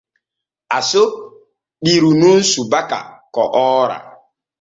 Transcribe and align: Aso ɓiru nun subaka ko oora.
Aso 0.77 1.01
ɓiru 1.83 2.09
nun 2.19 2.37
subaka 2.51 2.99
ko 3.33 3.41
oora. 3.63 3.97